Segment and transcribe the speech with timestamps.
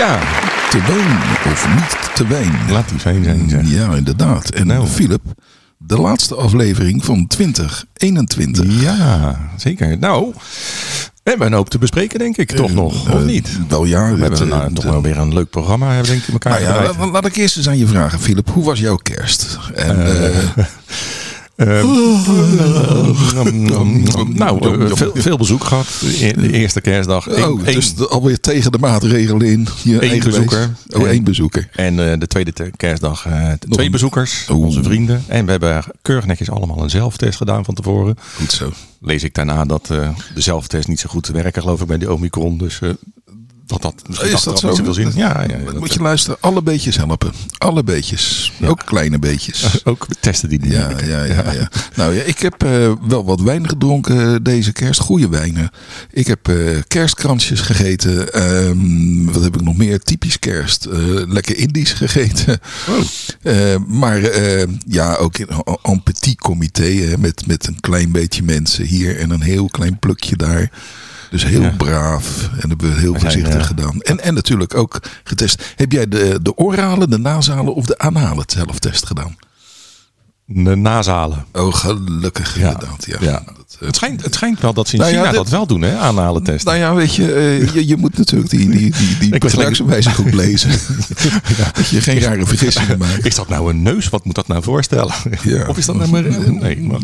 [0.00, 0.18] Ja,
[0.70, 1.18] Te wijn
[1.52, 2.52] of niet te wijn.
[2.70, 3.48] laat die fijn zijn.
[3.48, 3.60] zeg.
[3.70, 4.50] Ja, inderdaad.
[4.50, 4.86] En Nou.
[4.86, 5.20] Philip,
[5.78, 8.82] de laatste aflevering van 2021.
[8.82, 9.98] Ja, zeker.
[9.98, 10.32] Nou,
[11.22, 12.50] we hebben een hoop te bespreken, denk ik.
[12.52, 13.48] Toch nog, of Eh, niet?
[13.68, 14.14] Wel ja.
[14.14, 16.62] We hebben nou, eh, toch wel weer een leuk programma, hebben denk ik in elkaar
[16.62, 18.48] Nou ja, laat ik eerst eens aan je vragen, Philip.
[18.50, 19.58] Hoe was jouw kerst?
[19.74, 20.36] En, eh,
[24.34, 25.86] nou, eh, veel, veel bezoek gehad.
[26.00, 27.28] De de eerste kerstdag.
[27.28, 29.68] Oh, dus alweer tegen de maatregelen in.
[29.82, 30.70] Je Eén eigen bezoeker.
[30.88, 31.68] Oh, En- één bezoeker.
[31.72, 34.66] En eh, de tweede kerstdag eh, twee een- bezoekers, Oeh.
[34.66, 35.24] onze vrienden.
[35.26, 38.16] En we hebben keurig netjes allemaal een zelftest gedaan van tevoren.
[38.36, 38.72] Goed zo.
[39.00, 42.12] Lees ik daarna dat eh, de zelftest niet zo goed werken, geloof ik, bij die
[42.12, 42.58] Omicron.
[42.58, 42.90] Dus eh,
[43.70, 44.66] dat dat misschien Is dat zo?
[44.68, 45.10] niet zoveel zin.
[45.14, 46.36] Ja, ja, dat- moet je luisteren.
[46.40, 47.32] Alle beetjes helpen.
[47.58, 48.52] Alle beetjes.
[48.64, 49.64] Ook kleine beetjes.
[49.84, 51.70] ook testen die niet Ja, ja, ja, ja.
[51.94, 55.00] Nou ja, ik heb eh, wel wat wijn gedronken eh, deze kerst.
[55.00, 55.70] Goede wijnen.
[56.10, 56.56] Ik heb eh,
[56.88, 58.32] kerstkransjes gegeten.
[58.32, 59.98] Ehm, wat heb ik nog meer?
[60.00, 60.84] Typisch kerst.
[60.84, 62.58] Eh, lekker Indisch gegeten.
[63.42, 65.46] Eh, maar eh, ja, ook in
[65.82, 66.84] een petit comité.
[66.84, 70.70] Hè, met, met een klein beetje mensen hier en een heel klein plukje daar.
[71.30, 71.74] Dus heel Ja.
[71.76, 72.50] braaf.
[72.60, 74.00] En hebben we heel voorzichtig gedaan.
[74.00, 75.72] En, en natuurlijk ook getest.
[75.76, 79.36] Heb jij de, de orale, de nasale of de anale zelftest gedaan?
[80.52, 81.44] Nazalen.
[81.52, 82.66] Oh, gelukkig Ja.
[82.72, 83.06] inderdaad.
[83.06, 83.16] Ja.
[83.20, 83.42] Ja.
[83.46, 85.48] Dat, eh, Het schijnt, het schijnt wel dat ze in Nou ja, China dit- dat
[85.50, 85.96] wel doen, hè?
[85.98, 86.72] Aanhalen testen.
[86.72, 90.34] nou ja, weet je, eh, je, je moet natuurlijk die, die, die, die gebruikswijze goed
[90.34, 90.70] lezen.
[91.72, 93.26] Dat je geen rare vergissingen maakt.
[93.26, 94.08] Is dat nou een neus?
[94.08, 95.14] Wat moet dat nou voorstellen?
[95.68, 96.22] Of is dat nou maar...
[96.22, 97.00] Nee, maar,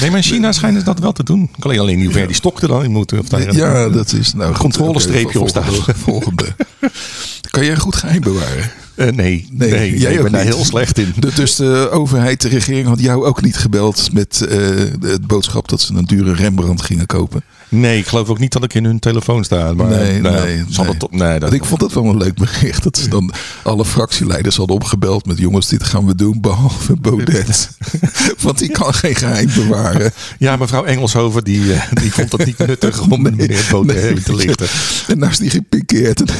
[0.00, 1.50] nee, maar in China schijnen ze dat wel te doen.
[1.56, 3.12] Ik alleen alleen niet hoe ver die stok er dan in moet.
[3.12, 4.54] Of daar, Ja, dat is nou.
[4.56, 6.44] Controlestreepje Oké, op volgende, volgende.
[7.50, 8.70] Kan jij goed geheim bewaren?
[8.98, 11.12] Eh, nee, nee, nee, jij ik ook ben daar heel slecht in.
[11.18, 14.58] De- dus de overheid, de regering had jou ook niet gebeld met eh,
[15.00, 17.42] het boodschap dat ze een dure Rembrandt gingen kopen.
[17.68, 19.72] Nee, ik geloof ook niet dat ik in hun telefoon sta.
[19.72, 20.96] Maar, Nee, nou, nee, Zal nee.
[20.96, 22.82] Dat, nee, dat, ik vond het wel een leuk bericht.
[22.82, 27.70] Dat ze dan alle fractieleiders hadden opgebeld met jongens, dit gaan we doen, behalve Baudet.
[28.42, 30.12] Want die kan geen geheim bewaren.
[30.38, 34.22] Ja, mevrouw Engelshoven die, eh, die vond het niet nuttig om Nee, meneer Baudet nee,
[34.22, 34.66] te lichten.
[35.06, 36.36] En als die gepikeerd, dan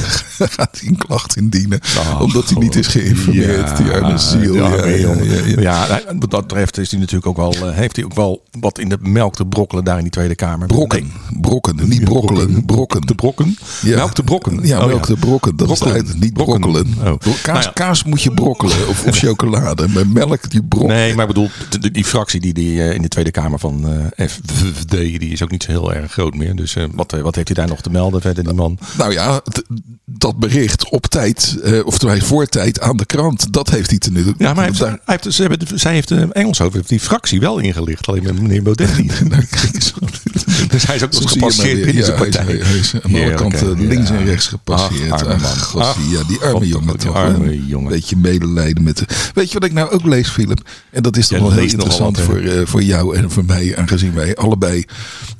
[0.49, 1.79] gaat hij een klacht indienen.
[1.97, 4.55] Oh, omdat hij niet is geïnformeerd, die arme ziel.
[4.55, 5.61] Ja, Ja, ja, ja, ja.
[5.61, 8.43] Ja, hij- wat dat betreft is hij natuurlijk ook wel, eh, heeft hij ook wel
[8.59, 10.67] wat in de melk te brokkelen daar in die Tweede Kamer.
[10.67, 13.01] Brokken, brokken, niet brokkelen, brokken.
[13.01, 13.57] te brokken?
[13.81, 13.95] Ja.
[13.95, 14.59] Melk te brokken?
[14.67, 15.55] Ja, Oh, melk te brokken.
[15.55, 16.03] Dat Brokkelen.
[16.03, 16.59] is het niet Brokken.
[16.59, 16.93] brokkelen.
[17.13, 17.19] Oh.
[17.21, 17.71] Kaas, Nou ja.
[17.73, 19.87] kaas moet je brokkelen of, of chocolade.
[19.87, 20.95] Maar melk die brokkelen.
[20.95, 23.59] Nee, maar ik bedoel, de- de- die fractie die, die eh, in de Tweede Kamer
[23.59, 26.55] van eh FVD, die is ook niet zo heel erg groot meer.
[26.55, 28.77] Dus eh, wat, wat heeft hij daar nog te melden verder, die man?
[28.97, 29.63] Nou ja, t-
[30.05, 33.99] dat bericht op tijd, eh, of terwijl voor tijd aan de krant, dat heeft hij
[33.99, 34.23] te nu.
[34.25, 36.99] Ja, maar hij heeft, daar, hij heeft, ze hebben, zij heeft, uh, Engelshoven heeft die
[36.99, 39.21] fractie wel ingelicht, alleen met meneer Baudet niet.
[39.29, 39.43] Nou,
[40.69, 42.61] dus hij is ook Zo gepasseerd binnen zijn partij.
[43.01, 43.83] Aan alle kanten hè?
[43.83, 45.11] links en rechts gepasseerd.
[45.11, 45.51] Ach, arme man.
[45.51, 47.15] Ach, gossie, Ach, ja, die arme jongen toch.
[47.15, 49.05] arme Een beetje medelijden met de...
[49.33, 50.61] Weet je wat ik nou ook lees, Philip?
[50.91, 53.77] En dat is toch wel heel interessant voor, eh, voor jou en voor mij.
[53.77, 54.85] Aangezien wij allebei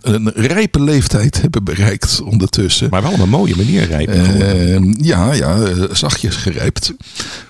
[0.02, 2.90] een rijpe leeftijd hebben bereikt ondertussen.
[2.90, 4.41] Maar wel op een mooie manier rijpen.
[4.41, 6.94] Ehm, ja, ja, eh, zachtjes gerijpt.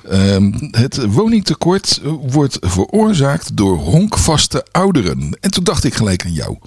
[0.09, 5.38] Ehm, het woningtekort eh, wordt veroorzaakt door honkvaste ouderen.
[5.41, 6.57] En toen dacht ik gelijk aan jou.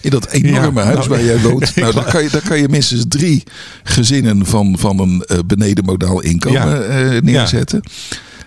[0.00, 1.76] In dat enorme Ja, huis nou, waar jij woont.
[1.76, 3.42] Nou, daar, kan je, daar kan je minstens drie
[3.82, 6.80] gezinnen van, van een eh, benedenmodaal inkomen Ja.
[6.80, 7.82] eh, neerzetten.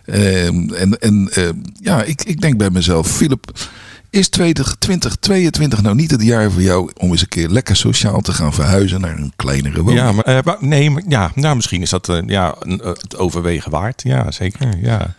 [0.06, 1.50] Ehm, en en eh,
[1.82, 3.52] ja, ik, ik denk bij mezelf, Philip,
[4.10, 8.22] is 20, 2022 nou niet het jaar voor jou om eens een keer lekker sociaal
[8.22, 10.00] te gaan verhuizen naar een kleinere woning?
[10.00, 14.02] Ja, maar, eh, nee, maar, ja, nou, misschien is dat ja, het overwegen waard.
[14.04, 14.78] Ja, zeker.
[14.82, 15.16] Ja.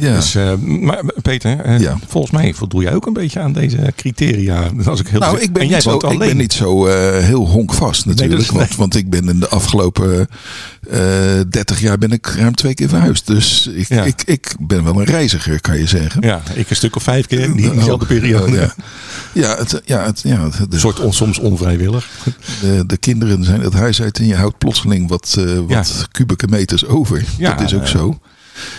[0.00, 0.14] Ja.
[0.14, 1.98] Dus, eh, maar Peter, eh, Ja.
[2.08, 4.70] volgens mij voldoe jij ook een beetje aan deze criteria.
[4.84, 8.06] Als ik heel Nou, ik ben, niet zo, ik ben niet zo eh, heel honkvast
[8.06, 8.40] natuurlijk.
[8.40, 10.28] is- want, want ik ben in de afgelopen
[10.90, 10.98] eh
[11.48, 13.26] 30 jaar ben ik ruim twee keer verhuisd.
[13.26, 14.04] Dus ik, Ja.
[14.04, 16.20] ik, ik ben wel een reiziger, kan je zeggen.
[16.26, 18.46] Ja, ik een stuk of vijf keer in die- diezelfde Oh, periode.
[18.52, 18.74] oh, ja,
[19.32, 22.08] ja, het, ja, het, ja het- de, Een soort on- soms onvrijwillig.
[22.60, 25.38] de, de kinderen zijn het huis uit en je houdt plotseling wat,
[25.68, 27.24] wat kubieke meters over.
[27.38, 28.18] Ja, dat is ook zo.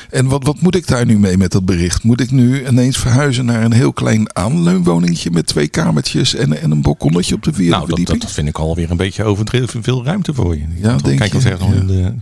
[0.09, 2.03] En wat, wat moet ik daar nu mee met dat bericht?
[2.03, 6.71] Moet ik nu ineens verhuizen naar een heel klein aanleunwoningje met twee kamertjes en, en
[6.71, 8.21] een balkonnetje op de vierde Nou, dat, verdieping?
[8.21, 10.63] dat vind ik alweer een beetje overdreven veel ruimte voor je.
[10.75, 11.79] Ja, denk Kijk, zeggen ze Ja.
[11.79, 12.13] in de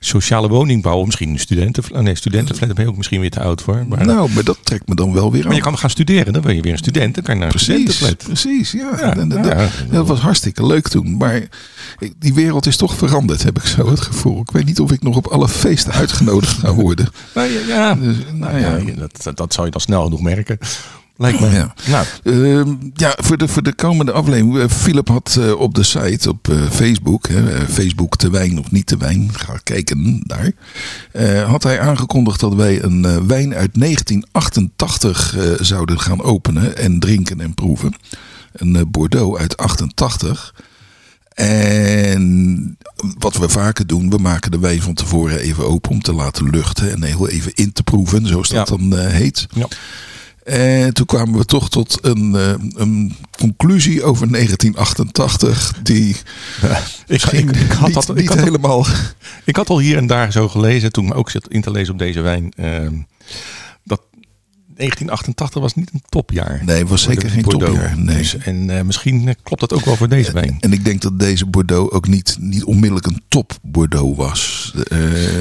[0.00, 3.62] sociale woningbouw, misschien een studenten, nee, studentenflat, daar ben je ook misschien weer te oud
[3.62, 3.84] voor.
[3.88, 5.46] Maar, nou, maar dat trekt me dan wel weer aan.
[5.46, 7.50] maar je kan gaan studeren, dan ben je weer een student, dan kan je naar
[7.54, 8.24] een Precies, studentenflat.
[8.24, 8.90] precies, ja.
[9.00, 9.68] Ja, En dat, ja.
[9.90, 11.16] dat was hartstikke leuk toen.
[11.16, 11.42] Maar
[12.18, 14.40] die wereld is toch veranderd, heb ik zo het gevoel.
[14.40, 17.05] Ik weet niet of ik nog op alle feesten uitgenodigd ga worden.
[17.34, 17.94] Nou, ja, ja.
[17.94, 18.78] Dus, nou ja.
[19.22, 20.58] dat, dat, zou je dan snel genoeg merken.
[21.18, 21.50] Lijkt me.
[21.50, 21.74] Ja.
[21.86, 24.58] Nou, Ehm, ja, voor de, voor de komende aflevering.
[24.58, 28.70] eh, Philip had eh, op de site, op eh, Facebook, hè, Facebook te wijn of
[28.70, 30.52] niet te wijn, ga kijken daar.
[31.46, 37.40] had hij aangekondigd dat wij een wijn uit 1988 eh, zouden gaan openen en drinken
[37.40, 37.94] en proeven.
[38.52, 40.54] Een Bordeaux uit 88.
[41.44, 42.76] En
[43.18, 46.50] wat we vaker doen, we maken de wijn van tevoren even open om te laten
[46.50, 48.76] luchten en heel even in te proeven, zoals dat Ja.
[48.76, 49.46] dan eh, heet.
[49.54, 49.66] ja.
[50.44, 56.08] En toen kwamen we toch tot een, eh, een conclusie over 1988 die
[57.06, 58.86] Ik, ik, ik had niet, dat, ik, niet had, helemaal...
[59.44, 61.70] ik had al hier en daar zo gelezen, toen ik me ook zat in te
[61.70, 62.94] lezen op deze wijn, ehm,
[64.76, 66.62] 1988 was niet een topjaar.
[66.64, 67.74] Nee, het was zeker geen Bordeaux.
[67.74, 67.98] topjaar.
[67.98, 68.16] Nee.
[68.16, 70.56] Dus, en eh, misschien eh, klopt dat ook wel voor deze wijn.
[70.60, 74.72] En ik denk dat deze Bordeaux ook niet, niet onmiddellijk een top Bordeaux was.
[74.88, 74.98] Eh,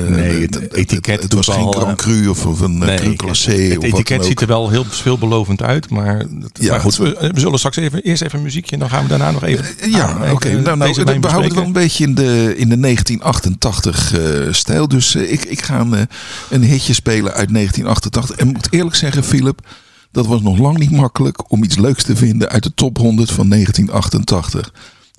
[0.09, 3.51] Nee, het etiket Het, het was geen Grand Cru of, of een nee, Cru Classé.
[3.51, 7.19] het wat etiket ziet er wel heel veelbelovend uit, maar, dat- Ja, maar goed, het-
[7.19, 9.43] we, we zullen straks even, eerst even een muziekje en dan gaan we daarna nog
[9.43, 9.65] even...
[9.91, 10.49] Ja, oké.
[10.61, 14.87] Nou, nou, we houden het wel een beetje in de, in de 1988 eh, stijl.
[14.87, 16.07] Dus ik, ik ga een,
[16.49, 18.35] een hitje spelen uit 1988.
[18.35, 19.67] En moet eerlijk zeggen, Philip,
[20.11, 23.31] dat was nog lang niet makkelijk om iets leuks te vinden uit de top 100
[23.31, 24.73] van 1988.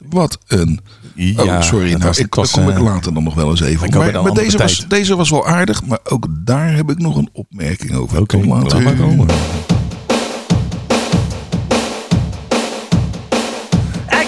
[0.08, 0.80] Wat een.
[1.14, 1.90] Ja, oh, sorry.
[1.90, 3.86] Nou, was- ik, was, daar kom ik eh, later dan nog wel eens even.
[3.86, 3.94] op.
[3.94, 5.84] Maar, maar deze, was, deze was wel aardig.
[5.84, 8.20] Maar ook daar heb ik nog een opmerking over.
[8.20, 8.82] Oké, Tot later.
[8.82, 9.26] laat maar komen.
[14.12, 14.24] I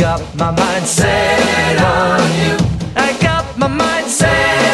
[0.00, 2.56] got my mind set on you.
[2.96, 4.67] I got my mind set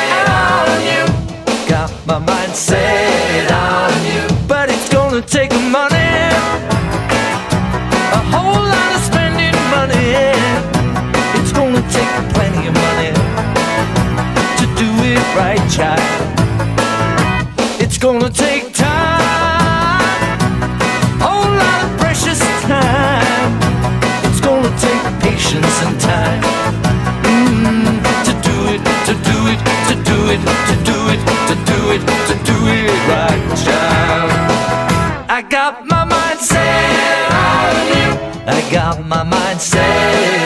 [39.04, 40.43] my mind set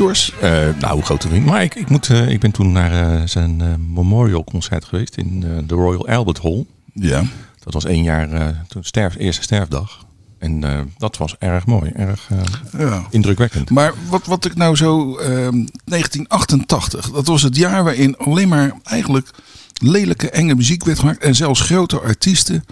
[0.00, 1.46] eh, nou, grote vriend.
[1.46, 3.56] Maar ik, ik, moet, eh, ik ben toen naar eh, zijn
[3.94, 6.66] memorial concert geweest in de Royal Albert Hall.
[6.94, 7.22] Ja.
[7.58, 10.04] Dat was één jaar, toen sterf, eerste sterfdag.
[10.38, 10.60] En
[10.98, 12.28] dat was erg mooi, erg
[12.78, 13.06] ja.
[13.10, 13.70] indrukwekkend.
[13.70, 15.16] Maar wat, wat ik nou zo...
[15.18, 19.30] ehm 1988, dat was het jaar waarin alleen maar eigenlijk
[19.74, 21.22] lelijke, enge muziek werd gemaakt.
[21.22, 22.64] En zelfs grote artiesten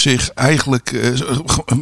[0.00, 1.10] zich eigenlijk eh,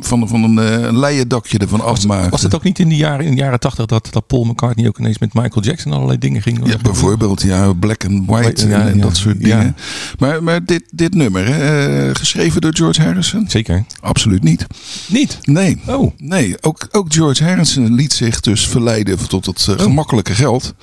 [0.00, 2.30] van, van een eh, leien dakje ervan afmaakten.
[2.30, 4.88] Was het ook niet in de jaren, in de jaren tachtig dat, dat Paul McCartney
[4.88, 6.60] ook ineens met Michael Jackson allerlei dingen ging?
[6.68, 9.76] Ja, bijvoorbeeld, ja, black and white Ja, en, en ja, dat soort dingen.
[10.18, 13.44] Maar, maar dit, dit nummer, hè, eh, geschreven door George Harrison?
[13.48, 13.84] Zeker.
[14.00, 14.66] Absoluut niet.
[15.06, 15.38] Niet?
[15.42, 15.80] Nee.
[15.86, 16.12] Oh.
[16.18, 19.74] Nee, ook, ook George Harrison liet zich dus verleiden tot het Oh.
[19.74, 20.74] eh, gemakkelijke geld.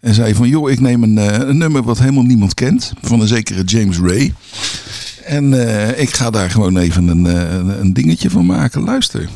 [0.00, 2.92] En zei van, joh, ik neem een, eh, een nummer wat helemaal niemand kent.
[3.02, 4.34] Van een zekere James Ray.
[5.28, 8.84] En eh, ik ga daar gewoon even een, eh, een, een dingetje van maken.
[8.84, 9.28] Luister.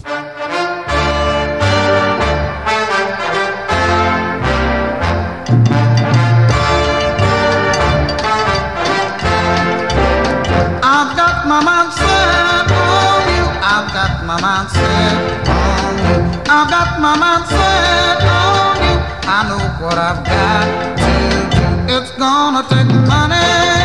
[16.54, 18.96] I've got my mind set on you.
[19.26, 21.12] I know what I've got to
[21.56, 21.96] do.
[21.96, 23.81] It's gonna take money.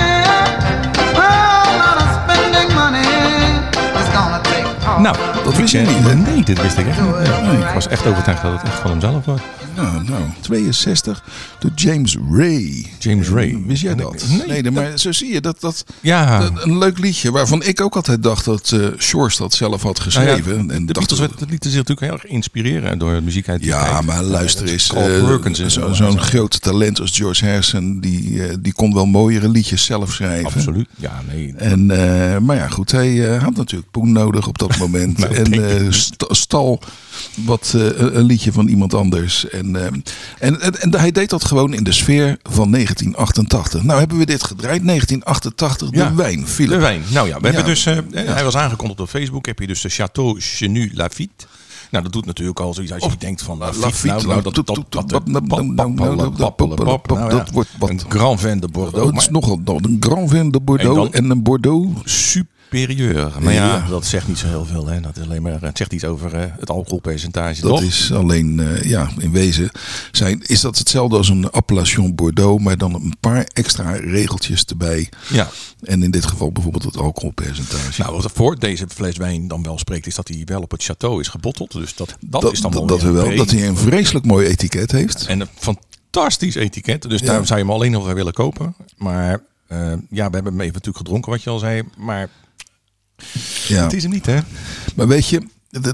[5.01, 6.15] Nou, Dat wist je eh, niet, hè?
[6.15, 7.11] Nee, dit wist ik echt niet.
[7.51, 9.39] Nee, ik was echt overtuigd dat het echt van hemzelf was.
[9.75, 11.23] Nou, nou, 62
[11.59, 12.85] door James Ray.
[12.99, 13.57] James Ray.
[13.65, 14.25] Wist jij dat?
[14.47, 16.41] nee, nee, maar zo zie je dat dat Ja.
[16.41, 19.93] een, een leuk liedje waarvan ik ook altijd dacht dat eh Shores dat zelf had
[19.97, 20.67] Nou geschreven.
[20.67, 23.59] ja, en de dacht dat lieten zich natuurlijk heel erg inspireren door de muziek uit
[23.59, 24.05] die Ja, tijd.
[24.05, 24.93] maar luister eens.
[24.93, 25.93] Eh, Perkins en zo- zo.
[25.93, 30.45] Zo'n groot talent als George Harrison, die, eh, die kon wel mooiere liedjes zelf schrijven.
[30.45, 30.87] Absoluut.
[30.95, 31.53] Ja, nee.
[31.57, 34.85] En, eh, maar ja, goed, hij eh, had natuurlijk poen nodig op dat moment.
[34.91, 36.79] Nou, en st- stal
[37.45, 39.49] wat, eh, een liedje van iemand anders.
[39.49, 39.83] En, eh,
[40.39, 43.83] en, en, en hij deed dat gewoon in de sfeer van 1988.
[43.83, 46.71] Nou hebben we dit gedraaid, 1988, de Ja, wijn, Philip.
[46.71, 47.01] De wijn.
[47.13, 47.53] Nou ja, we Ja.
[47.53, 49.45] hebben dus, eh, hij was aangekondigd op Facebook.
[49.45, 51.45] Heb je dus de Château Chenu Lafitte.
[51.91, 53.79] Nou, dat doet natuurlijk al zoiets als je denkt van Lafitte.
[53.81, 54.95] Lafitte, nou, nou, dat, dat, wordt
[57.79, 59.11] wat- Een Grand Vin de Oh, Bordeaux.
[59.11, 62.01] het is nogal nog een Grand Vin de Bordeaux En een Bordeaux.
[62.71, 63.31] Superieur.
[63.41, 63.87] Maar ja, Ja.
[63.89, 64.87] dat zegt niet zo heel veel.
[64.87, 64.99] Hè.
[65.01, 67.61] Dat is alleen maar, het zegt iets over eh, het alcoholpercentage.
[67.61, 67.81] Dat toch?
[67.81, 69.69] is alleen, eh, ja, in wezen
[70.11, 75.09] zijn, is dat hetzelfde als een appellation Bordeaux, maar dan een paar extra regeltjes erbij.
[75.29, 75.49] Ja.
[75.83, 78.01] En in dit geval bijvoorbeeld het alcoholpercentage.
[78.01, 80.71] Nou, wat er voor deze fles wijn dan wel spreekt, is dat hij wel op
[80.71, 81.71] het château is gebotteld.
[81.71, 83.37] Dus dat, dat, dat, is dan dat, wel dat, wel, breed.
[83.37, 85.25] dat hij een vreselijk mooi etiket heeft.
[85.25, 87.01] En een fantastisch etiket.
[87.09, 87.25] Dus Ja.
[87.25, 88.75] daar zou je hem alleen nog willen kopen.
[88.97, 89.77] Maar eh,
[90.09, 91.83] ja, we hebben hem even natuurlijk gedronken, wat je al zei.
[91.97, 92.29] Maar
[93.67, 93.83] Ja.
[93.83, 94.37] het is hem niet, hè?
[94.95, 95.41] Maar weet je,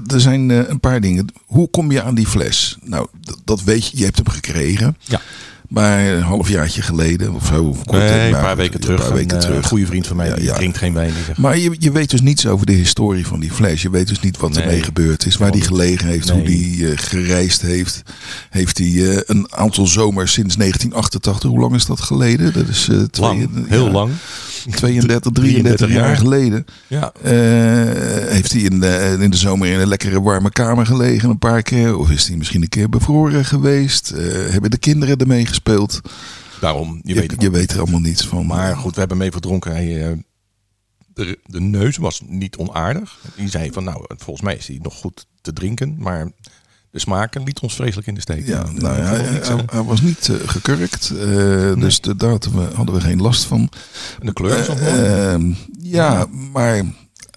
[0.06, 1.26] er zijn eh, een paar dingen.
[1.46, 2.76] Hoe kom je aan die fles?
[2.82, 3.06] Nou,
[3.44, 3.96] dat weet je.
[3.98, 4.96] Je hebt hem gekregen.
[5.00, 5.20] Ja.
[5.68, 7.62] Maar een halfjaartje geleden of zo.
[7.64, 9.00] of kort, Nee, een paar weken terug.
[9.00, 10.54] Een paar weken een, eh, goede vriend van mij, Ja, die ja.
[10.54, 11.14] drinkt geen wijn.
[11.14, 13.82] Die zegt, Maar je, je weet dus niets over de historie van die fles.
[13.82, 14.62] Je weet dus niet wat Nee.
[14.62, 15.36] ermee gebeurd is.
[15.36, 16.28] Waar die gelegen heeft.
[16.28, 16.36] Nee.
[16.36, 18.02] Hoe die eh, gereisd heeft.
[18.50, 21.50] Heeft hij een aantal zomers sinds 1988.
[21.50, 22.52] Hoe lang is dat geleden?
[22.52, 24.12] Dat is twee- lang, heel ja, lang.
[24.70, 26.64] 32, 33 jaar geleden.
[26.86, 27.12] Ja.
[27.22, 27.32] Eh,
[28.32, 31.62] heeft hij in de, in de zomer in een lekkere warme kamer gelegen een paar
[31.62, 31.96] keer?
[31.98, 34.10] Of is hij misschien een keer bevroren geweest?
[34.10, 36.00] Eh, hebben de kinderen ermee gespeeld?
[36.60, 38.46] Daarom, je, Je, weet je weet er allemaal niets van.
[38.46, 39.72] Maar goed, we hebben even verdronken.
[39.72, 40.18] Hij, eh,
[41.14, 43.18] de, de neus was niet onaardig.
[43.36, 45.96] Die zei van, nou, volgens mij is hij nog goed te drinken.
[45.98, 46.30] Maar
[46.94, 48.46] de smaken liet ons vreselijk in de steek.
[48.46, 51.10] Ja, nou ja, hij, het hij- hij was niet eh, gekurkt.
[51.10, 53.68] eh, Dus de, daar hadden we, hadden we geen last van.
[54.20, 54.80] En de kleur is mooi.
[54.80, 56.82] Ehm, ja, maar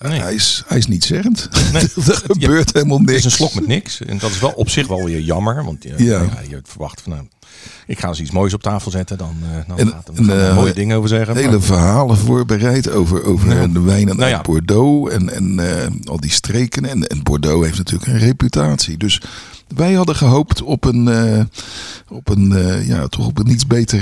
[0.02, 0.20] Nee.
[0.22, 1.50] hij, is, hij is niet zeggend.
[1.74, 1.82] Nee.
[2.08, 3.18] er gebeurt helemaal Het niks.
[3.18, 4.02] is een slok met niks.
[4.02, 5.64] En dat is wel op zich wel weer jammer.
[5.64, 6.22] Want je, Ja.
[6.22, 6.30] ja.
[6.50, 7.28] je verwacht van, nou,
[7.88, 9.18] ik ga eens iets moois op tafel zetten.
[9.18, 11.36] Dan, eh dan En- gaat er en, eh, mooie dingen over zeggen.
[11.36, 13.68] hele Maar- verhalen voorbereid over, over Ja.
[13.68, 14.42] de wijnen Nou uit ja.
[14.42, 16.86] Bordeaux en, en eh, al die streken.
[16.86, 18.98] En, en Bordeaux heeft natuurlijk een reputatie.
[18.98, 19.22] Dus
[19.76, 21.10] wij hadden gehoopt op een,
[22.10, 22.54] op een
[22.86, 24.02] ja, toch op een iets beter.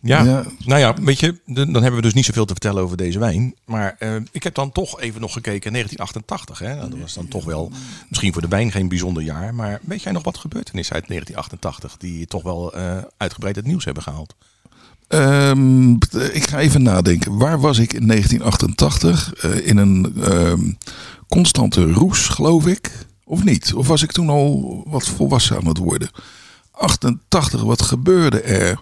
[0.00, 0.44] Ja, Ja.
[0.64, 3.54] nou ja, weet je, dan hebben we dus niet zoveel te vertellen over deze wijn.
[3.64, 6.58] Maar eh, ik heb dan toch even nog gekeken, 1988.
[6.58, 6.74] Hè?
[6.74, 7.72] Nou, dat was dan toch wel,
[8.08, 9.54] misschien voor de wijn geen bijzonder jaar.
[9.54, 13.84] Maar weet jij nog wat gebeurtenissen uit 1988 die toch wel eh, uitgebreid het nieuws
[13.84, 14.34] hebben gehaald?
[15.08, 15.92] Ehm,
[16.32, 17.38] ik ga even nadenken.
[17.38, 19.34] Waar was ik in 1988?
[19.34, 20.72] Eh, in een ehm,
[21.28, 22.90] constante roes, geloof ik.
[23.24, 23.74] Of niet?
[23.74, 26.10] Of was ik toen al wat volwassen aan het worden?
[26.70, 28.80] 88, wat gebeurde er?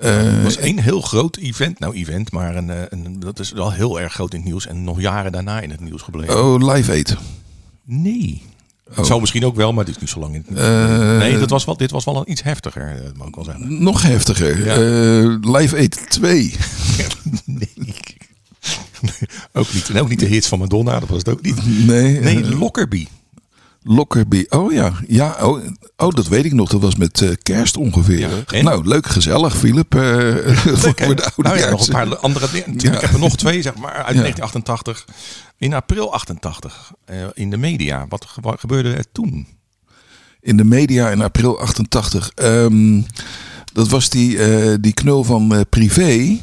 [0.00, 3.72] Er was één heel groot event, nou event, maar een, eh, een, dat is wel
[3.72, 4.66] heel erg groot in het nieuws.
[4.66, 6.44] En nog jaren daarna in het nieuws gebleven.
[6.44, 7.16] oh, Live Aid.
[7.84, 8.42] Nee.
[8.94, 10.34] Het zou misschien ook wel, maar dit is niet zo lang.
[10.34, 10.56] In.
[10.56, 13.44] Eh, nee, dat was wel, dit was wel een iets heftiger, dat mag ik wel
[13.44, 13.82] zeggen.
[13.82, 14.64] Nog heftiger.
[14.64, 15.38] Ja.
[15.58, 16.54] Live Aid 2.
[17.44, 17.72] Nee.
[19.52, 21.86] ook, niet, en ook niet de hits van Madonna, dat was het ook niet.
[21.86, 23.08] Nee, Nee, Lockerbie.
[23.86, 24.50] Lockerbie.
[24.50, 25.64] Oh ja, ja oh,
[25.96, 26.68] oh, dat weet ik nog.
[26.70, 28.44] Dat was met eh, kerst ongeveer.
[28.50, 28.62] Ja?
[28.62, 29.94] Nou, leuk, gezellig, Philip.
[29.94, 30.02] eh,
[30.56, 32.74] voor, voor de oude Nou ja, nog een paar andere dingen.
[32.80, 32.92] Ja.
[32.94, 34.20] Ik heb er nog twee, zeg maar, uit Ja.
[34.20, 35.04] 1988.
[35.58, 38.06] In april 88, eh, in de media.
[38.08, 39.46] Wat ge- gebeurde er toen?
[40.40, 42.30] In de media in april 88.
[42.34, 43.00] Ehm,
[43.72, 44.38] dat was die,
[44.80, 46.38] die knul van Privé.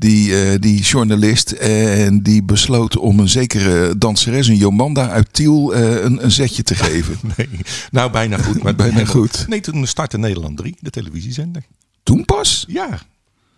[0.00, 1.50] Die, eh, die journalist.
[1.52, 6.62] En die besloot om een zekere danseres, een Jomanda uit Tiel, eh, een, een zetje
[6.62, 7.18] te geven.
[7.36, 7.48] Nee,
[7.90, 8.62] nou bijna goed.
[8.62, 9.44] Maar Bijna goed.
[9.48, 11.62] Nee, toen startte Nederland 3, de televisiezender.
[12.02, 12.64] Toen pas?
[12.68, 13.00] Ja,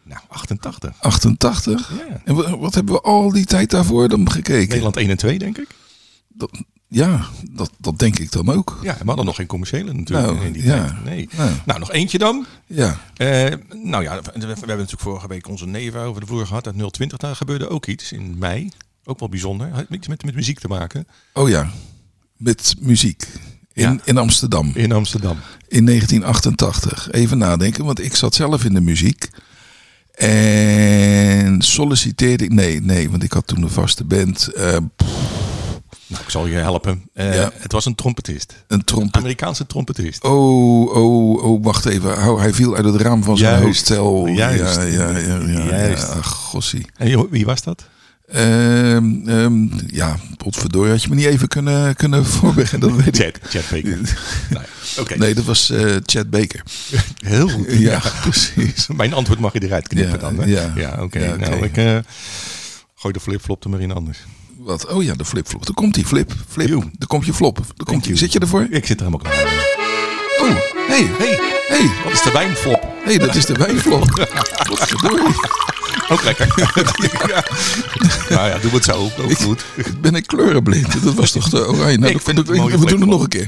[0.02, 0.92] nou 88.
[1.00, 1.92] 88.
[2.08, 2.20] Ja.
[2.24, 4.68] En wa- wat hebben we al die tijd daarvoor dan gekeken?
[4.68, 5.66] Nederland 1 en 2, denk ik.
[6.34, 6.50] Dat,
[6.88, 8.78] ja, dat, dat denk ik dan ook.
[8.82, 10.84] Ja, we hadden nog geen commerciële natuurlijk Nou, in die ja.
[10.86, 11.04] tijd.
[11.04, 11.28] Nee.
[11.36, 11.50] Nou.
[11.66, 12.46] Nou, nog eentje dan.
[12.66, 12.98] Ja.
[13.16, 16.66] Eh, nou ja, we, we hebben natuurlijk vorige week onze neven over de vloer gehad.
[16.66, 18.68] Uit 020, daar gebeurde ook iets in mei.
[19.04, 19.68] Ook wel bijzonder.
[19.70, 21.06] Had iets met, met muziek te maken.
[21.32, 21.70] Oh ja,
[22.36, 23.26] met muziek.
[23.72, 23.96] In, Ja.
[24.04, 24.70] in Amsterdam.
[24.74, 25.36] In Amsterdam.
[25.68, 27.10] In 1988.
[27.10, 29.28] Even nadenken, want ik zat zelf in de muziek.
[30.14, 32.52] En solliciteerde ik...
[32.52, 34.46] Nee, nee, want ik had toen een vaste band.
[34.46, 34.76] eh,
[36.06, 37.02] Nou, ik zal je helpen.
[37.14, 37.50] Eh, Ja.
[37.54, 38.64] Het was een trompetist.
[38.68, 39.16] een trompet.
[39.16, 40.24] Amerikaanse trompetist.
[40.24, 42.18] Oh, oh, oh, wacht even.
[42.20, 44.26] Hou, hij viel uit het raam van zijn hotel.
[44.26, 44.76] Juist.
[44.76, 45.38] Ja, ja, ja.
[45.46, 46.06] ja, Juist.
[46.06, 46.12] ja.
[46.14, 46.86] Ach, gossie.
[46.96, 47.84] En wie- was dat?
[48.28, 50.90] Ehm, ehm, ja, potverdorie.
[50.90, 52.80] Had je me niet even kunnen, kunnen voorbereiden?
[52.80, 53.38] Dat weet ik.
[53.48, 53.98] Chad, Baker.
[54.50, 54.62] ja,
[55.00, 56.62] Oké, Nee, dat was eh, Chad Baker.
[57.24, 57.66] heel goed.
[57.68, 58.86] Ja, precies.
[58.86, 60.38] Mijn antwoord mag je eruit knippen Ja, dan.
[60.38, 60.44] Hè?
[60.44, 60.66] ja.
[60.66, 61.18] oké.
[61.18, 61.48] Ja, oké.
[61.48, 61.98] Nou, ik eh,
[62.94, 64.18] gooi de flipflop er maar in anders.
[64.64, 64.86] Wat?
[64.86, 65.66] Oh ja, de flipflop.
[65.66, 66.32] Daar komt die flip.
[66.48, 66.68] Flip.
[66.68, 66.80] You.
[66.98, 67.56] Daar komt je flop.
[67.56, 68.14] Daar komt you.
[68.14, 68.20] je.
[68.20, 68.66] Zit je ervoor?
[68.70, 70.48] Ik zit er helemaal klaar voor.
[70.48, 70.56] Oh,
[70.88, 72.86] hey, Hey, hey, wat is de wijnflop?
[73.04, 74.28] hey, dat is de wijnflop.
[74.68, 75.34] Potverdorie.
[76.08, 76.46] Ook lekker.
[77.28, 77.44] ja.
[78.28, 78.92] Nou ja, doe het zo.
[79.18, 79.64] Ook Ik- goed.
[79.76, 81.02] Ik ben ik kleurenblind.
[81.04, 81.98] Dat was toch de oranje?
[81.98, 83.46] Nou, Ik dat- vind mooie we doen het nog een keer.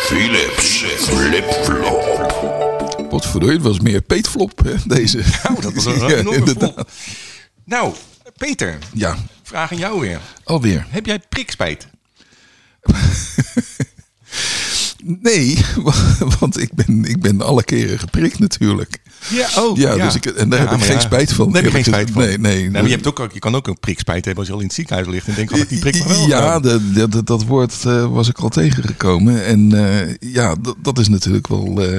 [0.00, 2.08] Philips flipflop.
[3.08, 5.18] Potverdorie, het was meer peetflop, hè, deze.
[5.42, 6.72] Nou, dat was een Ja, enorme inderdaad.
[6.72, 6.88] flop.
[7.64, 7.92] Nou,
[8.40, 10.20] Peter, Ja, vraag aan jou weer.
[10.44, 10.86] alweer.
[10.88, 11.88] Heb jij prikspijt?
[15.04, 15.58] Nee,
[16.40, 18.98] want ik ben, ik ben alle keren geprikt natuurlijk.
[19.28, 19.76] Ja, oh.
[19.76, 21.52] Ja, dus ik, en daar heb ik geen spijt van.
[21.52, 22.22] Daar heb je geen spijt van.
[22.22, 22.70] Nee, nee.
[22.70, 24.74] maar je, hebt ook, je kan ook een prikspijt hebben als je al in het
[24.74, 27.44] ziekenhuis ligt en denkt, had ik die prik maar wel Ja, de, de- de- dat
[27.44, 29.44] woord eh, was ik al tegengekomen.
[29.44, 31.98] En eh, ja, dat, dat is natuurlijk wel eh,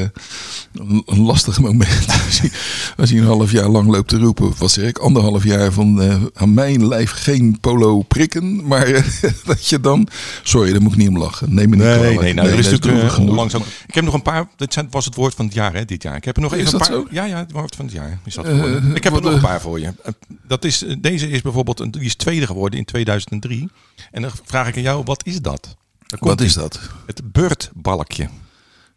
[0.74, 2.06] een, een lastig moment.
[2.26, 2.50] als, je,
[2.98, 6.02] als je een half jaar lang loopt te roepen, wat zeg ik, anderhalf jaar van
[6.34, 8.68] aan mijn lijf geen polo prikken.
[8.68, 9.06] Maar
[9.46, 10.08] dat je dan,
[10.44, 11.54] sorry, daar moet ik niet om lachen.
[11.54, 12.22] Neem me niet Nee, kwalijk.
[12.22, 13.66] nee, nou, er is natuurlijk eh, onlangs ook.
[13.88, 14.48] Ik heb nog een paar.
[14.56, 16.16] Dit was het woord van het jaar, hè, dit jaar.
[16.16, 16.88] Ik heb er nog Is even een paar.
[16.88, 17.08] zo?
[17.12, 18.20] Ja, ja, het woord van het jaar.
[18.26, 18.96] Is dat Eh, geworden.
[18.96, 19.94] ik heb er nog een eh, paar voor je.
[20.04, 20.12] Eh,
[20.48, 23.70] Dat is, eh, deze is bijvoorbeeld, een, die is tweede geworden in 2003.
[24.12, 25.76] En dan vraag ik aan jou, wat is dat?
[26.20, 26.80] Wat is dat?
[27.06, 28.30] Het beurtbalkje.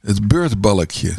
[0.01, 1.15] Het beurtbalkje.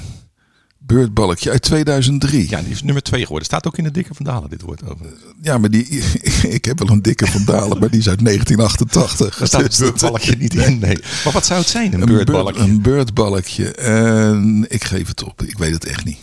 [0.86, 2.50] Beurtbalkje uit 2003.
[2.50, 3.46] Ja, die is nummer twee geworden.
[3.46, 5.06] Staat ook in de dikke van Dalen dit woord over.
[5.42, 5.88] Ja, maar die,
[6.58, 9.38] ik heb wel een dikke van Dalen, maar die is uit 1988.
[9.38, 10.80] Daar staat het Dus beurtbalkje niet in.
[10.80, 10.98] Nee.
[11.24, 12.54] Maar wat zou het zijn, een, Een beurtbalkje?
[12.54, 13.72] beurt- Een beurtbalkje.
[13.76, 15.42] En ik geef het op.
[15.42, 16.18] Ik weet het echt niet.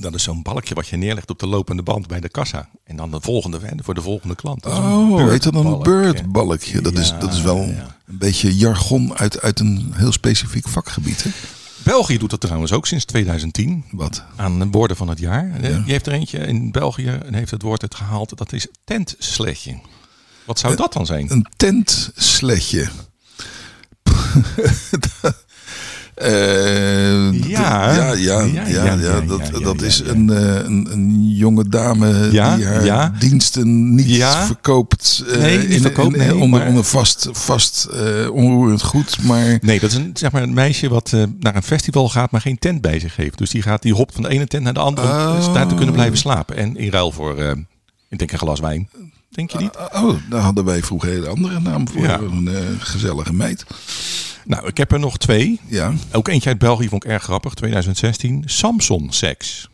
[0.00, 2.68] Dat is zo'n balkje wat je neerlegt op de lopende band bij de kassa.
[2.84, 4.62] En dan de volgende voor de volgende klant.
[4.62, 6.80] Dat Oh, heet dat dan een beurtbalkje.
[6.80, 7.96] Dat, is, dat is wel ja.
[8.06, 11.22] een beetje jargon uit, uit een heel specifiek vakgebied.
[11.24, 11.30] Hè?
[11.84, 13.84] België doet dat trouwens ook sinds 2010.
[13.90, 14.24] Wat?
[14.36, 15.62] Aan de woorden van het jaar.
[15.62, 15.68] Ja.
[15.68, 18.36] Je heeft er eentje in België en heeft het woord het gehaald.
[18.38, 19.78] Dat is tentsletje.
[20.44, 21.30] Wat zou dat dan zijn?
[21.30, 22.88] Een tentsletje.
[26.14, 27.92] Eh, Ja.
[27.92, 28.42] ja, ja,
[28.94, 30.00] ja, dat, dat is.
[30.00, 33.12] Een, eh, een, een jonge dame Ja, die haar ja.
[33.18, 34.46] diensten niet Ja.
[34.46, 35.24] verkoopt.
[35.30, 37.88] eh, Nee, niet in, verkoopt, in- nee, onder, maar- onder vast, vast
[38.32, 39.22] onroerend goed.
[39.22, 42.40] Maar Nee, dat is een, zeg maar, een meisje wat naar een festival gaat, maar
[42.40, 43.38] geen tent bij zich heeft.
[43.38, 45.06] Dus die gaat die hopt van de ene tent naar de andere.
[45.08, 45.36] Oh.
[45.36, 46.56] Dus daar te kunnen blijven slapen.
[46.56, 47.38] En in ruil voor,
[48.08, 48.88] ik denk een glas wijn.
[49.30, 49.76] Denk je niet?
[49.92, 52.04] Oh, daar hadden wij vroeger een hele andere naam voor.
[52.04, 52.48] Een
[52.78, 53.64] gezellige meid.
[54.44, 55.60] Nou, ik heb er nog twee.
[55.66, 55.92] Ja.
[56.12, 57.54] Ook eentje uit België vond ik erg grappig.
[57.54, 58.42] 2016.
[58.46, 59.68] Samson seks.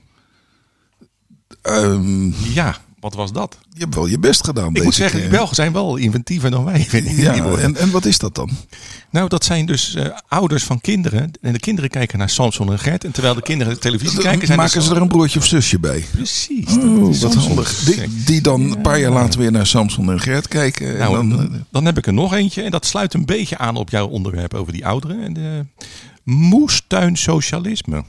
[1.63, 3.59] Ehm, Ja, wat was dat?
[3.73, 6.51] Je hebt wel je best gedaan Ik deze moet zeggen, die Belgen zijn wel inventiever
[6.51, 6.85] dan wij.
[6.89, 7.17] vind ik.
[7.17, 8.51] Die Ja, en, en wat is dat dan?
[9.11, 11.31] Nou, dat zijn dus eh, ouders van kinderen.
[11.41, 13.05] En de kinderen kijken naar Samson en Gert.
[13.05, 15.79] En terwijl de kinderen televisie kijken, zijn Maken de ze er een broertje of zusje
[15.79, 16.05] bij?
[16.11, 16.77] Precies.
[16.77, 17.79] Oh, wat handig.
[17.79, 20.99] Die, die dan een paar jaar later weer naar Samson en Gert kijken.
[20.99, 22.63] Nou, en dan, dan, eh, dan heb ik er nog eentje.
[22.63, 25.23] En dat sluit een beetje aan op jouw onderwerp over die ouderen.
[25.23, 25.65] En de
[26.23, 28.05] moestuinsocialisme.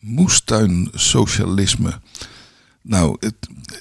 [0.00, 2.00] moestuinsocialisme.
[2.82, 3.34] Nou, het,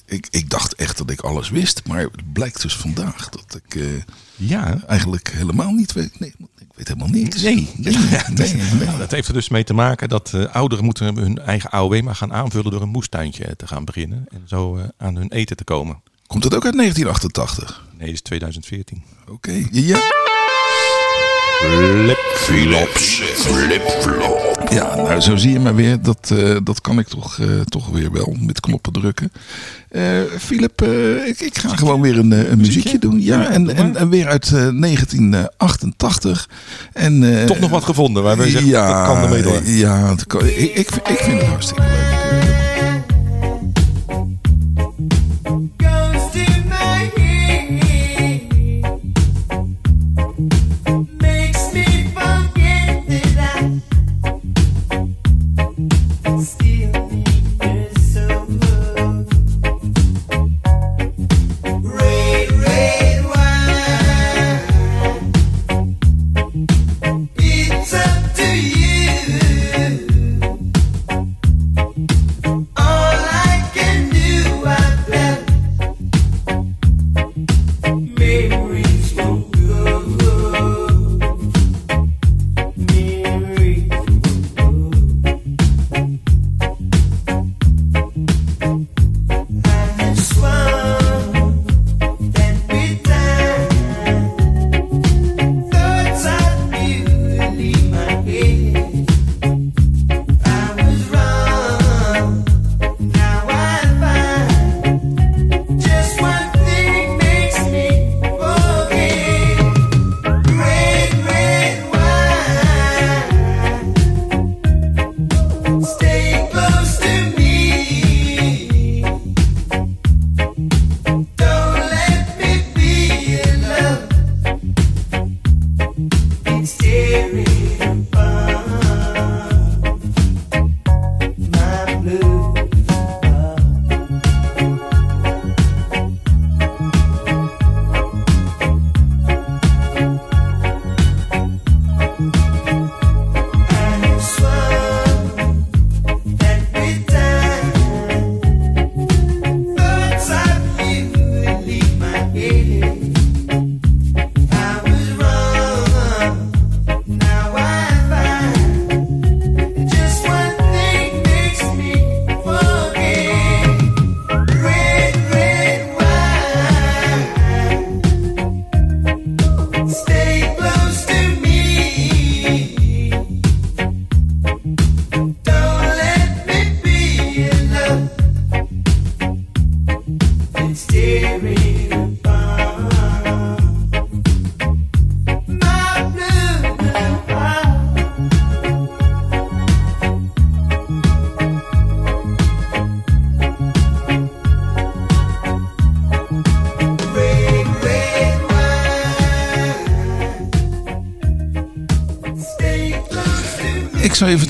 [0.06, 1.82] ik, ik dacht echt dat ik alles wist.
[1.88, 3.88] Maar het blijkt dus vandaag dat ik eh,
[4.36, 4.84] Ja.
[4.88, 6.20] eigenlijk helemaal niet weet.
[6.20, 7.42] Nee, ik weet helemaal niks.
[7.42, 7.70] Nee.
[7.78, 8.98] nee, nee, nee.
[8.98, 12.16] Dat heeft er dus mee te maken dat eh, ouderen moeten hun eigen AOW maar
[12.16, 14.26] gaan aanvullen door een moestuintje te gaan beginnen.
[14.30, 16.02] En zo eh, aan hun eten te komen.
[16.28, 17.86] Komt het ook uit 1988?
[17.98, 19.04] Nee, dat is 2014.
[19.30, 19.68] Oké.
[19.72, 20.00] Ja.
[22.36, 24.62] Philips flipflop.
[24.70, 26.02] Ja, nou zo zie je maar weer.
[26.02, 29.32] Dat, eh, dat kan ik toch, eh, toch weer wel met knoppen drukken.
[29.90, 30.04] Eh
[30.40, 33.22] Philip, eh, ik, ik ga gewoon weer een, een muziekje doen.
[33.22, 36.50] Ja, Ja, en, en, weer uit eh, 1988.
[36.94, 39.62] En, eh, Toch nog wat gevonden waar we zeggen, dat kan ermee door.
[39.66, 42.51] Ja, kan- ik, ik, ik vind het hartstikke leuk.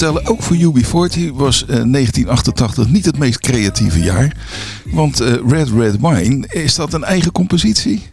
[0.02, 4.36] Vertellen, ook voor UB40 was eh, 1988 niet het meest creatieve jaar.
[4.86, 8.04] Want eh, Red Red Wine, is dat een eigen compositie?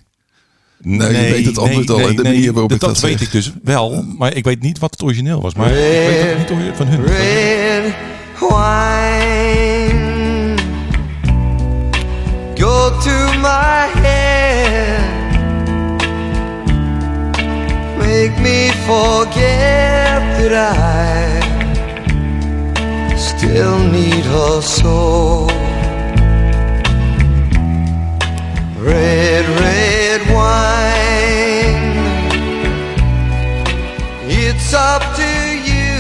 [0.83, 3.19] Nou, je weet het antwoord al, hè, de manier waarop dat, ik dat dat weet
[3.19, 3.27] zeg.
[3.27, 5.55] ik dus wel, maar ik weet niet wat het origineel was.
[5.55, 7.05] Maar ik weet het niet van hun.
[7.05, 7.95] red
[8.41, 10.07] wine.
[12.55, 15.01] Go to my head,
[17.99, 21.38] make me forget that I
[23.39, 25.47] still need her so.
[28.81, 31.87] Red, red wine.
[34.27, 35.31] It's up to
[35.71, 35.99] you.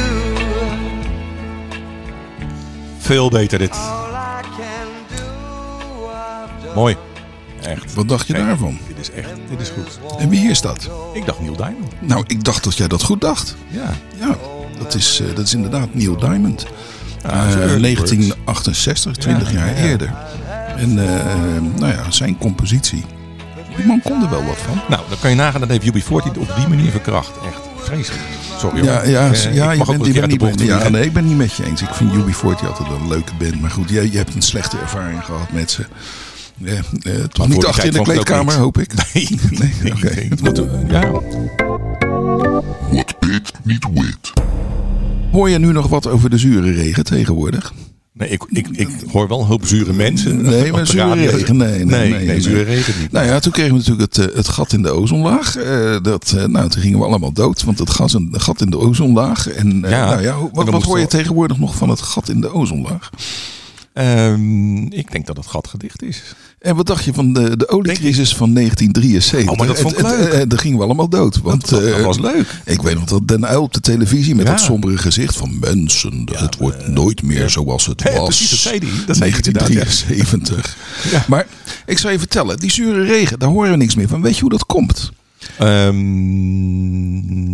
[2.98, 3.76] Veel beter dit.
[6.74, 6.96] Mooi.
[7.62, 7.94] Echt.
[7.94, 8.78] Wat dacht je daarvan?
[8.88, 9.98] Dit is echt, dit is goed.
[10.18, 10.90] En wie is dat?
[11.12, 11.92] Ik dacht Neil Diamond.
[12.00, 13.56] Nou, ik dacht dat jij dat goed dacht.
[13.68, 13.94] Ja.
[14.18, 14.36] Ja,
[14.78, 16.66] dat is, eh, dat is inderdaad Neil Diamond.
[17.22, 19.74] Ja, Eh, dat is early 1968, 20 Ja, jaar ja.
[19.88, 20.12] eerder.
[20.76, 21.24] En eh,
[21.78, 23.04] nou ja, zijn compositie.
[23.76, 24.80] Die man kon er wel wat van.
[24.88, 27.30] Nou, dan kan je nagaan dat heeft UB40 op die manier verkracht.
[27.46, 28.22] Echt vreselijk.
[28.58, 29.08] Sorry Ja, hoor.
[29.08, 31.26] ja, Eh, ja ik je mag ook bent, je niet met, ja, nee, ik ben
[31.26, 31.82] niet met je eens.
[31.82, 33.60] Ik vind UB40 altijd wel een leuke band.
[33.60, 35.86] Maar goed, jij, je hebt een slechte ervaring gehad met ze.
[36.56, 38.92] Ja, eh, toch niet achter in de kleedkamer, hoop ik.
[39.14, 40.08] Nee, Nee, nee, oké.
[40.08, 41.10] eh, ja.
[42.90, 44.32] What bit, niet wit.
[45.38, 47.72] Hoor je nu nog wat over de zure regen tegenwoordig?
[48.12, 50.42] Nee, ik, ik, ik hoor wel een hoop zure mensen.
[50.42, 51.56] Nee, maar zure regen.
[51.56, 52.40] Nee, nee, nee, nee, nee, nee.
[52.40, 53.12] zure regen niet.
[53.12, 55.56] Nou ja, toen kregen we natuurlijk het, eh, het gat in de ozonlaag.
[55.56, 58.70] Eh, dat, eh, nou, toen gingen we allemaal dood, want het gas een gat in
[58.70, 59.48] de ozonlaag.
[59.48, 62.40] En eh, Ja, nou ja, wat, wat hoor je tegenwoordig nog van het gat in
[62.40, 63.10] de ozonlaag?
[63.98, 66.22] Ehm, ik denk dat het gat gedicht is.
[66.58, 69.50] En wat dacht je van de, de oliecrisis van 1973?
[69.52, 70.32] Oh, maar dat vond ik Het- het- leuk.
[70.32, 71.38] eh, Daar gingen we allemaal dood.
[71.40, 72.46] Want, dat, dat eh, was leuk.
[72.64, 74.50] Ik weet nog dat Den Uyl op de televisie met Ja.
[74.52, 78.24] dat sombere gezicht van mensen, het wordt nooit meer zoals het was.
[78.24, 79.04] precies, dat zei hij.
[79.06, 79.74] Dat zei hij inderdaad, ja.
[79.74, 80.76] 1973.
[81.10, 81.24] Ja.
[81.28, 81.46] Maar
[81.86, 84.22] ik zou je vertellen, die zure regen, daar horen we niks meer van.
[84.22, 85.10] Weet je hoe dat komt?
[85.58, 87.08] Ehm,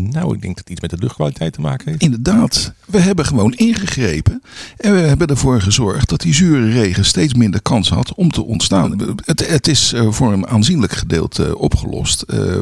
[0.09, 2.03] nou, ik denk dat het iets met de luchtkwaliteit te maken heeft.
[2.03, 4.43] Inderdaad, we hebben gewoon ingegrepen
[4.77, 8.45] en we hebben ervoor gezorgd dat die zure regen steeds minder kans had om te
[8.45, 9.15] ontstaan.
[9.25, 12.23] Het, het is eh, voor een aanzienlijk gedeelte eh, opgelost.
[12.23, 12.57] Eh,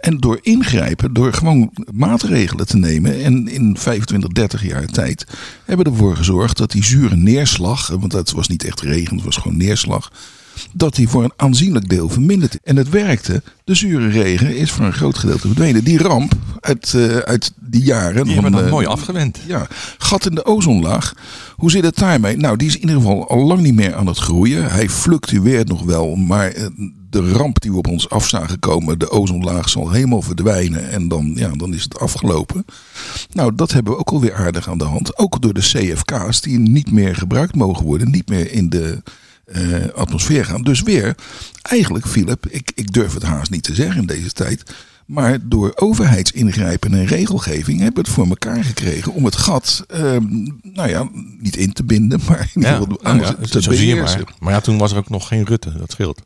[0.00, 5.26] en door ingrijpen, door gewoon maatregelen te nemen en in 25, 30 jaar tijd
[5.64, 9.24] hebben we ervoor gezorgd dat die zure neerslag, want het was niet echt regen, het
[9.24, 10.10] was gewoon neerslag,
[10.72, 12.60] dat die voor een aanzienlijk deel verminderd is.
[12.62, 13.42] En het werkte.
[13.64, 15.84] De zure regen is voor een groot gedeelte verdwenen.
[15.84, 18.24] Die ramp uit, eh, uit die jaren.
[18.24, 19.38] Die hebben we eh, mooi afgewend.
[19.46, 19.66] Ja,
[19.98, 21.14] gat in de ozonlaag.
[21.56, 22.36] Hoe zit het daarmee?
[22.36, 24.70] Nou, die is in ieder geval al lang niet meer aan het groeien.
[24.70, 26.66] Hij fluctueert nog wel, maar eh,
[27.10, 31.08] de ramp die we op ons af zagen komen, de ozonlaag zal helemaal verdwijnen en
[31.08, 32.64] dan, ja, dan is het afgelopen.
[33.32, 35.18] Nou, dat hebben we ook alweer aardig aan de hand.
[35.18, 39.02] Ook door de CFK's die niet meer gebruikt mogen worden, niet meer in de
[39.52, 40.62] eh, atmosfeer gaan.
[40.62, 41.14] Dus weer,
[41.62, 44.62] eigenlijk Philip, ik, ik durf het haast niet te zeggen in deze tijd.
[45.06, 50.24] Maar door overheidsingrijpen en regelgeving hebben we het voor elkaar gekregen om het gat, ehm,
[50.62, 53.70] nou ja, niet in te binden, maar in ieder Ja, geval nou ja, te zo
[53.70, 54.24] beheersen.
[54.40, 55.72] Maar ja, toen was er ook nog geen Rutte.
[55.78, 56.22] Dat scheelt.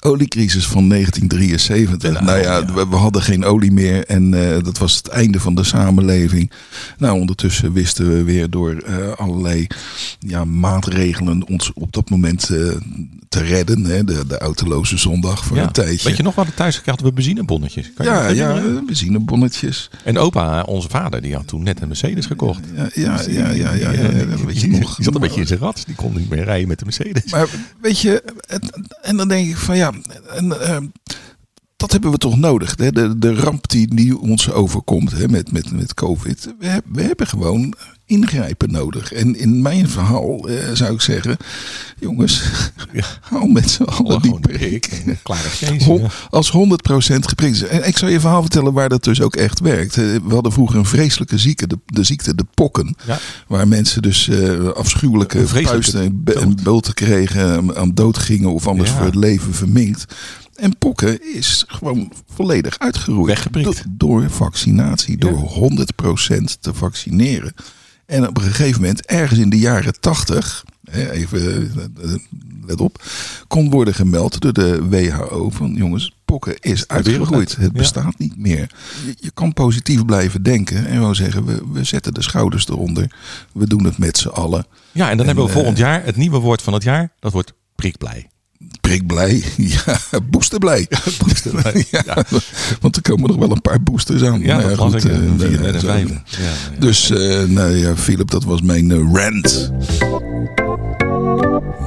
[0.00, 2.12] Oliecrisis van 1973.
[2.12, 2.74] Nou, nou ja, ja.
[2.74, 6.50] We, we hadden geen olie meer en eh, dat was het einde van de samenleving.
[6.98, 9.66] Nou, ondertussen wisten we weer door eh, allerlei
[10.18, 12.58] ja, maatregelen ons op dat moment eh,
[13.28, 13.84] te redden.
[13.84, 14.04] Hè?
[14.04, 15.62] De, de autoloze zondag voor Ja.
[15.62, 16.08] een tijdje.
[16.08, 16.46] Weet je nog wat?
[16.56, 17.90] Thuis hadden we benzinebonnetjes.
[17.94, 19.90] Kan ja, ja, benzinebonnetjes.
[20.04, 22.60] En opa, onze vader, die had toen net een Mercedes gekocht.
[22.74, 23.90] Ja, ja, ja, ja, ja,
[24.46, 24.94] weet je nog.
[24.96, 25.82] Die zat een beetje in zijn rat.
[25.86, 27.30] Die kon niet meer rijden met de Mercedes.
[27.30, 27.48] Maar
[27.80, 28.22] weet je,
[29.02, 29.87] en dan denk ik van ja,
[30.28, 30.82] en, eh,
[31.76, 32.74] dat hebben we toch nodig.
[32.74, 36.54] De, de ramp die, die ons overkomt hè, met, met, met COVID.
[36.58, 37.74] We hebben gewoon
[38.08, 39.12] ingrijpen nodig.
[39.12, 41.36] En in mijn verhaal eh, zou ik zeggen,
[41.98, 42.42] jongens,
[43.20, 45.02] hou met z'n allen die prik.
[46.30, 46.54] Als 100%
[47.18, 47.62] geprikt is.
[47.62, 49.96] En ik zal je verhaal vertellen waar dat dus ook echt werkt.
[49.96, 52.96] Eh, We hadden vroeger een vreselijke ziekte, de, de ziekte de pokken.
[53.06, 53.18] Ja.
[53.46, 58.90] Waar mensen dus eh, afschuwelijke puisten en en bulten kregen, aan dood gingen of anders
[58.90, 58.96] Ja.
[58.96, 60.04] voor het leven verminkt.
[60.54, 63.26] En pokken is gewoon volledig uitgeroeid.
[63.88, 67.54] Door vaccinatie, door 100% te vaccineren.
[68.08, 71.70] En op een gegeven moment, ergens in de jaren 80, hè, even
[72.02, 72.14] eh,
[72.66, 73.02] let op,
[73.48, 77.56] kon worden gemeld door de WHO van jongens, pokken is wereldwijd.
[77.56, 77.78] Het Ja.
[77.78, 78.70] bestaat niet meer.
[79.06, 83.12] Je, je kan positief blijven denken en gewoon zeggen, we, we zetten de schouders eronder.
[83.52, 84.66] We doen het met z'n allen.
[84.92, 87.12] Ja, en dan hebben we eh, volgend jaar het nieuwe woord van het jaar.
[87.20, 88.28] Dat wordt prikblij.
[88.80, 89.98] Prikblij, ja,
[90.30, 90.86] boosterblij.
[91.26, 92.24] Boosterblij, ja,
[92.80, 94.40] Want er komen nog wel een paar boosters aan.
[94.40, 95.04] Ja, Nou dat las ik.
[95.10, 96.08] eh, Een vier en vijf.
[96.08, 96.22] Ja,
[96.72, 96.78] ja.
[96.80, 99.72] Dus, eh nou ja, Philip, dat was mijn eh, rant.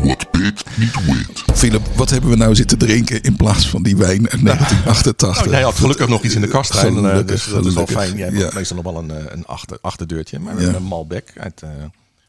[0.04, 1.44] What bit, niet wit.
[1.58, 5.46] Philip, wat hebben we nou zitten drinken in plaats van die wijn uit 1988?
[5.46, 6.88] Oh, jij had gelukkig nog iets in de kast staan.
[6.88, 7.96] eh, Gelukkig, dus dat is wel gelukkig.
[7.98, 8.18] fijn.
[8.18, 8.50] Jij hebt Ja.
[8.54, 10.40] meestal nog wel een, eh, een achter, achterdeurtje.
[10.40, 10.74] Maar Ja.
[10.74, 11.70] een Malbec uit, eh,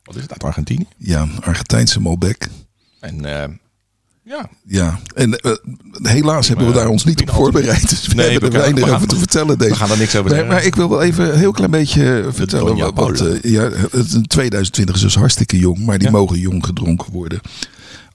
[0.05, 0.87] wat is het, uit Argentinië.
[0.96, 2.48] Ja, Argentijnse Malbec.
[3.00, 3.48] En eh,
[4.24, 5.52] ja, Ja, en eh,
[6.02, 7.88] helaas hebben we daar ons niet op voorbereid.
[7.88, 9.58] Dus we Nee, hebben we er weinig gaan- over te vertellen.
[9.58, 9.70] Deze.
[9.70, 10.54] we gaan er niks over Nee, zeggen.
[10.56, 12.76] maar ik wil wel even een heel klein beetje vertellen.
[12.76, 13.35] Doña Wat, wat, Paula.
[13.40, 16.12] eh, ja, het, 2020 is dus hartstikke jong, maar die Ja.
[16.14, 17.40] mogen jong gedronken worden.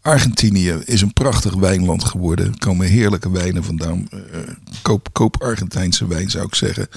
[0.01, 2.45] Argentinië is een prachtig wijnland geworden.
[2.45, 4.07] Er komen heerlijke wijnen vandaan.
[4.11, 4.19] Eh,
[4.81, 6.87] koop, koop Argentijnse wijn, zou ik zeggen.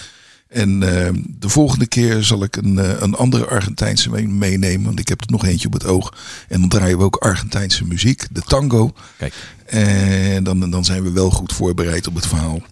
[0.50, 4.86] En eh, de volgende keer zal ik een, eh, een andere Argentijnse meenemen.
[4.86, 6.14] Want ik heb er nog eentje op het oog.
[6.48, 8.92] En dan draaien we ook Argentijnse muziek, de tango.
[9.18, 9.34] kijk.
[9.66, 12.62] En dan, dan zijn we wel goed voorbereid op het verhaal.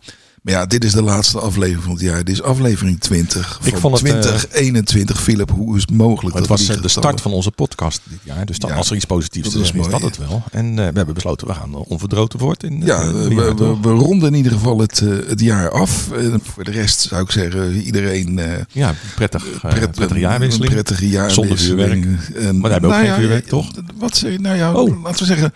[0.42, 2.24] Maar ja, dit is de laatste aflevering van het jaar.
[2.24, 5.22] Dit is aflevering 20 Ik van vond het, eh, 2021.
[5.22, 8.00] Philip, hoe is het mogelijk Het dat was we eh, de start van onze podcast
[8.04, 8.46] dit jaar.
[8.46, 10.42] Dus dan, Ja, als er iets positiefs is is, dat het wel.
[10.50, 12.62] En eh, we hebben besloten, we gaan onverdroten voort.
[12.62, 16.08] In, Ja, we, we, we, we ronden in ieder geval het, het jaar af.
[16.42, 18.40] Voor de rest zou ik zeggen, iedereen...
[18.72, 20.72] ja, prettig, pret- prettige een jaarwisseling.
[20.72, 21.58] prettige jaarwisseling.
[21.58, 22.34] Zonder vuurwerk.
[22.34, 23.70] En, wij hebben ook nou geen vuurwerk, toch?
[23.98, 24.24] Wat?
[24.36, 25.02] Nou ja, Oh.
[25.02, 25.52] laten we zeggen...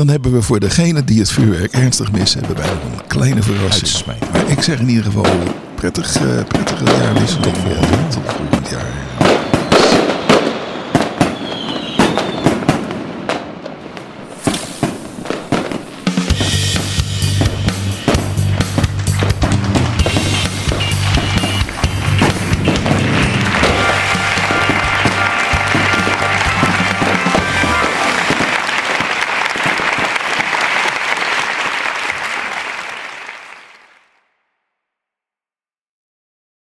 [0.00, 2.38] Dan hebben we voor degene die het vuurwerk ernstig missen...
[2.38, 4.06] hebben wij nog een kleine verrassing.
[4.06, 5.26] Maar ik zeg in ieder geval
[5.74, 7.56] prettig, eh prettige jaarwisseling.
[8.08, 9.09] Tot volgend jaar.